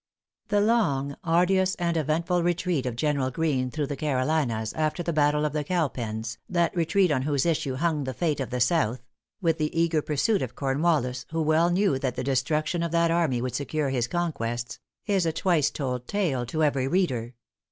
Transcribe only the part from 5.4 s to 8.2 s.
of the Cowpens, that retreat on whose issue hung the